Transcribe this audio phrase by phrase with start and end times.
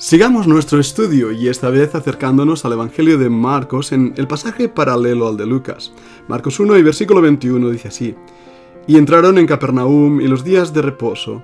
[0.00, 5.28] Sigamos nuestro estudio y esta vez acercándonos al Evangelio de Marcos en el pasaje paralelo
[5.28, 5.92] al de Lucas.
[6.26, 8.14] Marcos 1 y versículo 21 dice así,
[8.86, 11.42] Y entraron en Capernaum y los días de reposo,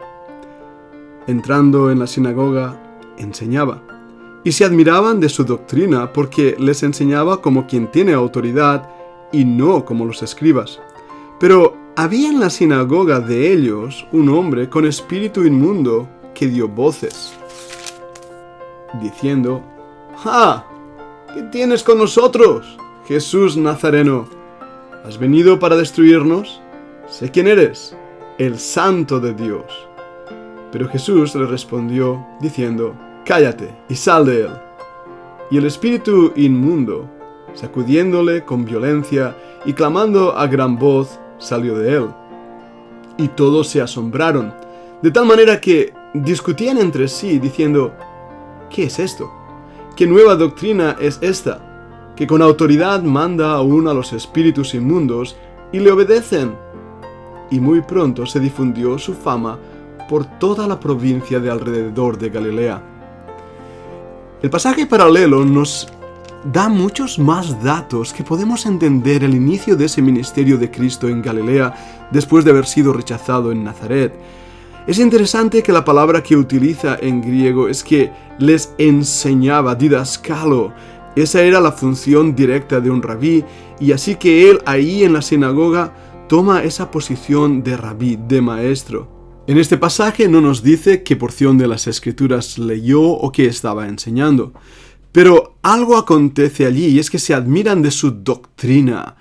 [1.27, 2.81] entrando en la sinagoga,
[3.19, 3.83] enseñaba.
[4.43, 8.89] Y se admiraban de su doctrina porque les enseñaba como quien tiene autoridad
[9.35, 10.81] y no como los escribas.
[11.39, 17.37] Pero había en la sinagoga de ellos un hombre con espíritu inmundo que dio voces
[19.01, 19.63] diciendo,
[20.25, 20.65] ¡Ah!
[21.35, 24.27] ¿Qué tienes con nosotros, Jesús Nazareno?
[25.05, 26.61] ¿Has venido para destruirnos?
[27.07, 27.97] Sé quién eres,
[28.39, 29.65] el santo de Dios.
[30.73, 34.51] Pero Jesús le respondió, diciendo, Cállate y sal de él.
[35.51, 37.09] Y el espíritu inmundo,
[37.55, 42.09] sacudiéndole con violencia y clamando a gran voz, salió de él.
[43.17, 44.53] Y todos se asombraron,
[45.03, 47.93] de tal manera que discutían entre sí, diciendo,
[48.71, 49.31] ¿Qué es esto?
[49.97, 52.13] ¿Qué nueva doctrina es esta?
[52.17, 55.37] Que con autoridad manda aún a los espíritus inmundos
[55.73, 56.55] y le obedecen.
[57.51, 59.59] Y muy pronto se difundió su fama
[60.09, 62.83] por toda la provincia de alrededor de Galilea.
[64.43, 65.89] El pasaje paralelo nos
[66.53, 71.23] da muchos más datos que podemos entender el inicio de ese ministerio de Cristo en
[71.23, 74.15] Galilea después de haber sido rechazado en Nazaret
[74.87, 80.73] es interesante que la palabra que utiliza en griego es que les enseñaba, didascalo.
[81.17, 83.45] Esa era la función directa de un rabí
[83.81, 85.93] y así que él ahí en la sinagoga
[86.29, 89.43] toma esa posición de rabí, de maestro.
[89.49, 93.89] En este pasaje no nos dice qué porción de las escrituras leyó o qué estaba
[93.89, 94.53] enseñando,
[95.11, 99.17] pero algo acontece allí y es que se admiran de su doctrina.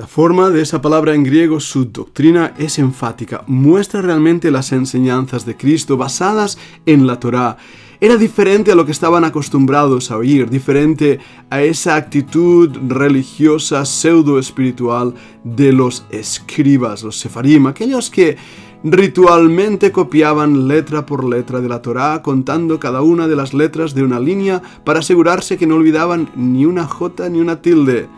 [0.00, 5.44] La forma de esa palabra en griego, su doctrina, es enfática, muestra realmente las enseñanzas
[5.44, 6.56] de Cristo basadas
[6.86, 7.58] en la Torá.
[8.00, 14.38] Era diferente a lo que estaban acostumbrados a oír, diferente a esa actitud religiosa pseudo
[14.38, 15.12] espiritual
[15.44, 18.38] de los escribas, los sefarim, aquellos que
[18.82, 24.02] ritualmente copiaban letra por letra de la Torá, contando cada una de las letras de
[24.02, 28.08] una línea para asegurarse que no olvidaban ni una jota ni una tilde.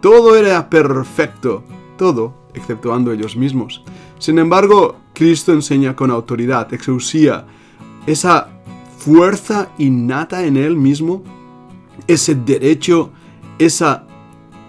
[0.00, 1.64] Todo era perfecto,
[1.96, 3.82] todo, exceptuando ellos mismos.
[4.18, 7.46] Sin embargo, Cristo enseña con autoridad, exusía,
[8.06, 8.48] esa
[8.96, 11.22] fuerza innata en él mismo,
[12.06, 13.10] ese derecho,
[13.58, 14.06] esa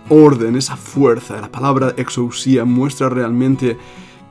[0.10, 1.40] orden, esa fuerza.
[1.40, 3.78] La palabra exusía muestra realmente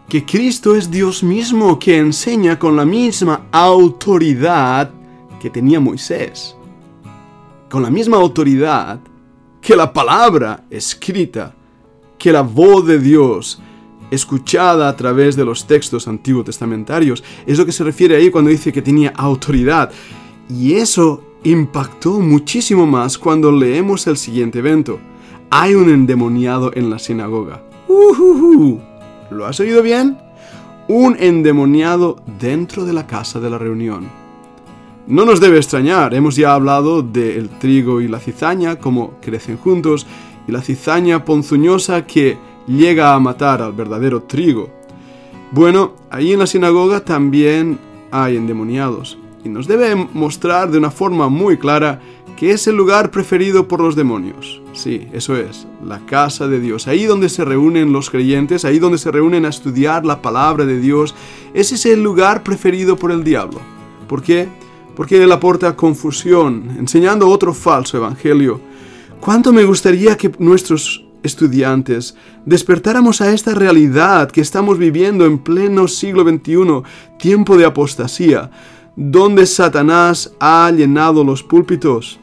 [0.09, 4.91] que Cristo es Dios mismo que enseña con la misma autoridad
[5.41, 6.57] que tenía Moisés.
[7.71, 9.01] Con la misma autoridad
[9.69, 11.55] que la palabra escrita,
[12.19, 13.61] que la voz de Dios
[14.11, 17.23] escuchada a través de los textos antiguos testamentarios.
[17.47, 19.93] Es lo que se refiere ahí cuando dice que tenía autoridad.
[20.49, 25.01] Y eso impactó muchísimo más cuando leemos el siguiente evento.
[25.51, 27.63] Hay un endemoniado en la sinagoga.
[27.89, 28.79] Uh
[29.31, 30.17] ¿Lo has oído bien?
[30.89, 34.09] Un endemoniado dentro de la casa de la reunión.
[35.09, 40.07] No nos debe extrañar, hemos ya hablado del trigo y la cizaña, como crecen juntos,
[40.47, 42.37] y la cizaña ponzoñosa que
[42.67, 44.69] llega a matar al verdadero trigo.
[45.51, 47.79] Bueno, ahí en la sinagoga también
[48.11, 52.01] hay endemoniados, y nos debe mostrar de una forma muy clara
[52.37, 54.61] que es el lugar preferido por los demonios.
[54.75, 58.99] Sí, eso es, la casa de Dios, ahí donde se reúnen los creyentes, ahí donde
[58.99, 61.15] se reúnen a estudiar la palabra de Dios,
[61.55, 63.59] ese es el lugar preferido por el diablo.
[64.07, 64.49] ¿Por qué?
[64.99, 68.61] Porque él aporta confusión, enseñando otro falso evangelio.
[69.21, 75.87] ¿Cuánto me gustaría que nuestros estudiantes despertáramos a esta realidad que estamos viviendo en pleno
[75.87, 76.83] siglo XXI,
[77.17, 78.51] tiempo de apostasía,
[78.97, 82.19] donde Satanás ha llenado los púlpitos,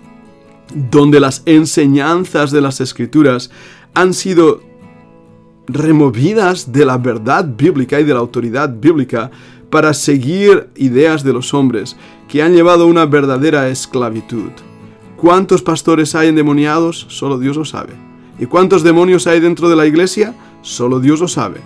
[0.74, 3.52] donde las enseñanzas de las escrituras
[3.94, 4.60] han sido
[5.68, 9.32] removidas de la verdad bíblica y de la autoridad bíblica
[9.76, 11.98] para seguir ideas de los hombres
[12.30, 14.52] que han llevado una verdadera esclavitud.
[15.18, 17.08] ¿Cuántos pastores hay endemoniados?
[17.10, 17.92] Solo Dios lo sabe.
[18.40, 20.34] ¿Y cuántos demonios hay dentro de la iglesia?
[20.62, 21.60] Solo Dios lo sabe.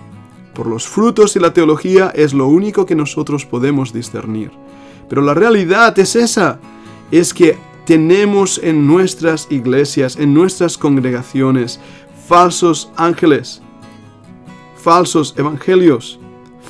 [0.56, 4.50] Por los frutos y la teología es lo único que nosotros podemos discernir.
[5.08, 6.58] Pero la realidad es esa,
[7.12, 11.78] es que tenemos en nuestras iglesias, en nuestras congregaciones,
[12.26, 13.62] falsos ángeles,
[14.74, 16.19] falsos evangelios,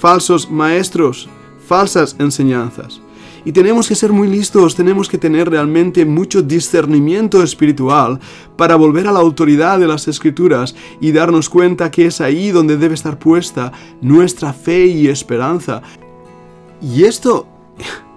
[0.01, 1.29] falsos maestros,
[1.69, 3.01] falsas enseñanzas.
[3.45, 8.19] Y tenemos que ser muy listos, tenemos que tener realmente mucho discernimiento espiritual
[8.57, 12.77] para volver a la autoridad de las escrituras y darnos cuenta que es ahí donde
[12.77, 15.83] debe estar puesta nuestra fe y esperanza.
[16.83, 17.47] Y esto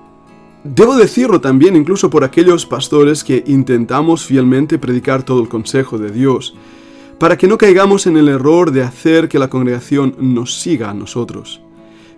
[0.65, 6.09] Debo decirlo también incluso por aquellos pastores que intentamos fielmente predicar todo el consejo de
[6.09, 6.55] Dios,
[7.19, 10.93] para que no caigamos en el error de hacer que la congregación nos siga a
[10.93, 11.61] nosotros.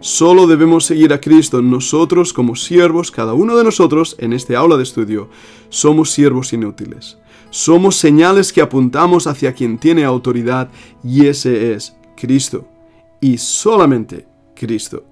[0.06, 4.78] Solo debemos seguir a Cristo nosotros como siervos, cada uno de nosotros en este aula
[4.78, 5.30] de estudio,
[5.70, 7.18] somos siervos inútiles.
[7.50, 10.70] Somos señales que apuntamos hacia quien tiene autoridad
[11.04, 12.68] y ese es Cristo.
[13.20, 15.06] Y solamente Cristo.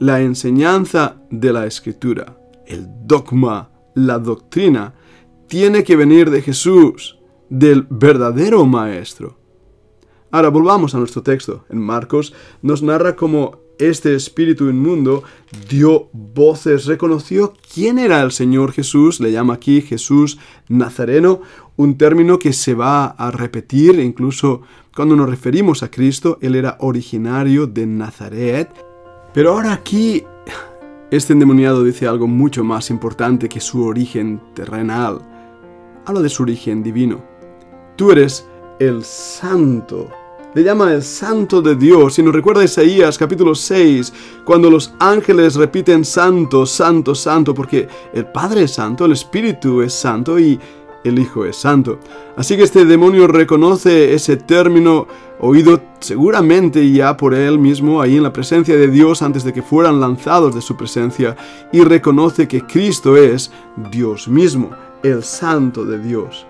[0.00, 2.36] La enseñanza de la Escritura,
[2.66, 4.94] el dogma, la doctrina,
[5.46, 9.38] tiene que venir de Jesús, del verdadero Maestro.
[10.32, 11.66] Ahora volvamos a nuestro texto.
[11.70, 15.22] En Marcos nos narra cómo este espíritu inmundo
[15.68, 20.38] dio voces, reconoció quién era el Señor Jesús, le llama aquí Jesús
[20.68, 21.40] Nazareno,
[21.76, 24.62] un término que se va a repetir incluso
[24.94, 28.70] cuando nos referimos a Cristo, Él era originario de Nazaret,
[29.34, 30.24] pero ahora aquí
[31.10, 35.20] este endemoniado dice algo mucho más importante que su origen terrenal,
[36.06, 37.22] habla de su origen divino.
[37.96, 40.10] Tú eres el santo
[40.56, 42.18] le llama el santo de Dios.
[42.18, 44.10] Y nos recuerda Isaías capítulo 6,
[44.42, 49.92] cuando los ángeles repiten santo, santo, santo, porque el Padre es santo, el Espíritu es
[49.92, 50.58] santo y
[51.04, 51.98] el Hijo es santo.
[52.38, 55.06] Así que este demonio reconoce ese término
[55.40, 59.60] oído seguramente ya por él mismo ahí en la presencia de Dios antes de que
[59.60, 61.36] fueran lanzados de su presencia
[61.70, 63.50] y reconoce que Cristo es
[63.90, 64.70] Dios mismo,
[65.02, 66.46] el santo de Dios.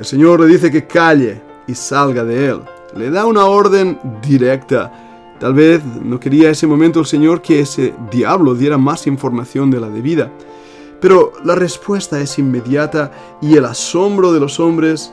[0.00, 4.92] El Señor le dice que calle y salga de él le da una orden directa.
[5.40, 9.80] Tal vez no quería ese momento el Señor que ese diablo diera más información de
[9.80, 10.30] la debida.
[11.00, 13.10] Pero la respuesta es inmediata
[13.42, 15.12] y el asombro de los hombres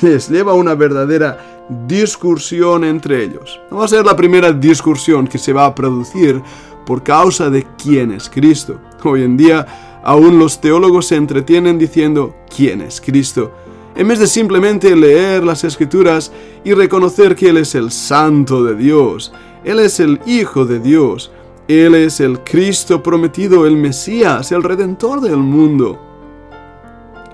[0.00, 3.60] les lleva a una verdadera discursión entre ellos.
[3.70, 6.40] No va a ser la primera discusión que se va a producir
[6.86, 8.80] por causa de quién es Cristo.
[9.04, 13.52] Hoy en día aún los teólogos se entretienen diciendo quién es Cristo
[13.98, 16.30] en vez de simplemente leer las escrituras
[16.62, 19.32] y reconocer que Él es el Santo de Dios,
[19.64, 21.32] Él es el Hijo de Dios,
[21.66, 25.98] Él es el Cristo prometido, el Mesías, el Redentor del mundo.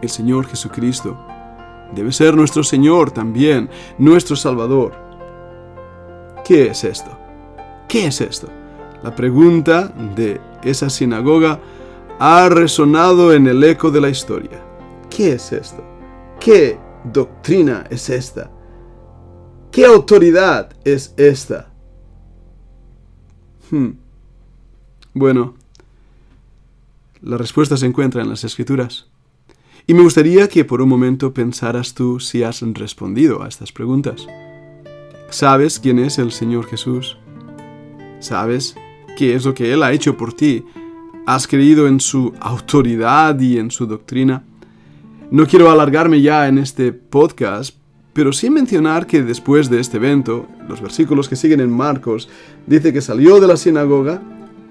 [0.01, 1.19] El Señor Jesucristo
[1.95, 3.69] debe ser nuestro Señor también,
[3.99, 4.95] nuestro Salvador.
[6.47, 7.11] ¿Qué es esto?
[7.87, 8.49] ¿Qué es esto?
[9.03, 11.61] La pregunta de esa sinagoga
[12.19, 14.63] ha resonado en el eco de la historia.
[15.11, 15.94] ¿Qué es esto?
[16.45, 16.79] ¿Qué
[17.11, 18.51] doctrina es esta?
[19.73, 21.73] ¿Qué autoridad es esta?
[23.71, 23.93] Hmm.
[25.15, 25.55] Bueno,
[27.23, 29.07] la respuesta se encuentra en las escrituras.
[29.87, 34.27] Y me gustaría que por un momento pensaras tú si has respondido a estas preguntas.
[35.31, 37.17] ¿Sabes quién es el Señor Jesús?
[38.21, 38.77] ¿Sabes
[39.17, 40.63] qué es lo que Él ha hecho por ti?
[41.25, 44.45] ¿Has creído en su autoridad y en su doctrina?
[45.35, 47.75] No quiero alargarme ya en este podcast,
[48.13, 52.29] pero sí mencionar que después de este evento, los versículos que siguen en Marcos,
[52.69, 54.23] dice que salió de la sinagoga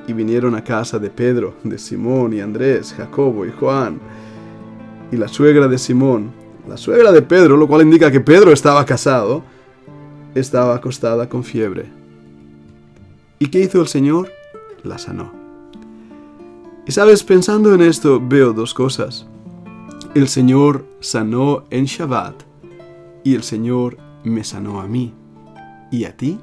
[0.08, 4.00] y vinieron a casa de Pedro, de Simón y Andrés, Jacobo y Juan.
[5.12, 6.32] Y la suegra de Simón,
[6.66, 9.44] la suegra de Pedro, lo cual indica que Pedro estaba casado,
[10.34, 11.88] estaba acostada con fiebre.
[13.38, 14.32] ¿Y qué hizo el Señor?
[14.82, 15.34] La sanó.
[16.88, 19.28] Y sabes, pensando en esto, veo dos cosas.
[20.16, 22.36] El Señor sanó en Shabbat
[23.24, 25.12] y el Señor me sanó a mí.
[25.92, 26.40] ¿Y a ti?